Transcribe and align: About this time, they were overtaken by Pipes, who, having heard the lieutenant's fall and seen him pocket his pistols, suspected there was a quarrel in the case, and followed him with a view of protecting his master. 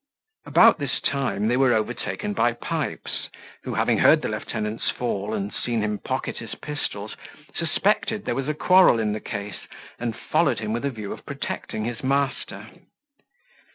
About 0.47 0.79
this 0.79 0.99
time, 0.99 1.47
they 1.47 1.55
were 1.57 1.75
overtaken 1.75 2.33
by 2.33 2.53
Pipes, 2.53 3.29
who, 3.63 3.75
having 3.75 3.99
heard 3.99 4.23
the 4.23 4.29
lieutenant's 4.29 4.89
fall 4.89 5.35
and 5.35 5.53
seen 5.53 5.83
him 5.83 5.99
pocket 5.99 6.37
his 6.39 6.55
pistols, 6.55 7.15
suspected 7.53 8.25
there 8.25 8.33
was 8.33 8.47
a 8.47 8.55
quarrel 8.55 8.97
in 8.97 9.13
the 9.13 9.19
case, 9.19 9.67
and 9.99 10.15
followed 10.17 10.57
him 10.57 10.73
with 10.73 10.85
a 10.85 10.89
view 10.89 11.13
of 11.13 11.23
protecting 11.23 11.85
his 11.85 12.03
master. 12.03 12.67